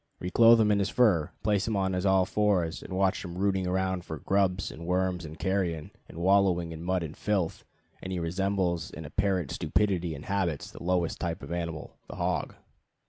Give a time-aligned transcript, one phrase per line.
[0.19, 3.67] Re clothe him in his fur, place him on his all fours, watch him rooting
[3.67, 7.63] around for grubs and worms and carrion, and wallowing in mud and filth,
[8.01, 12.55] and he resembles in apparent stupidity and habits the lowest type of animal the hog.